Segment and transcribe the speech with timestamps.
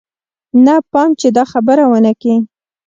[0.65, 2.33] نه پام چې دا خبره ونه کې.